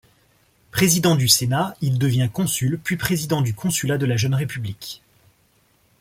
Président 0.71 1.15
du 1.15 1.27
Sénat, 1.27 1.75
il 1.81 1.99
devient 1.99 2.27
consul 2.33 2.79
puis 2.83 2.97
président 2.97 3.43
du 3.43 3.53
consulat 3.53 3.99
de 3.99 4.07
la 4.07 4.17
jeune 4.17 4.33
république. 4.33 5.03